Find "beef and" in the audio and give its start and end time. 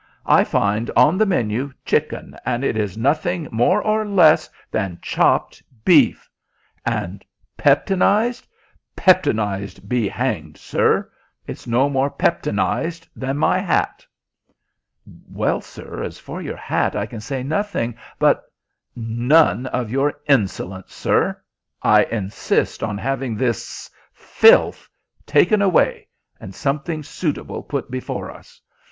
5.85-7.23